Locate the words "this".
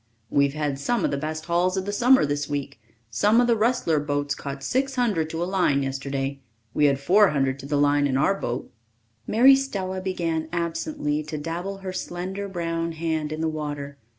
2.25-2.49